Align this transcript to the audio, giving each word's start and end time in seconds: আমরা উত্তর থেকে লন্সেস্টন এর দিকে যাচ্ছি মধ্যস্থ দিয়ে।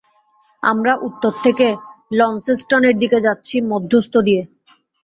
আমরা 0.63 0.93
উত্তর 1.07 1.33
থেকে 1.43 1.67
লন্সেস্টন 2.11 2.83
এর 2.83 2.95
দিকে 3.01 3.17
যাচ্ছি 3.25 3.55
মধ্যস্থ 3.71 4.13
দিয়ে। 4.27 4.41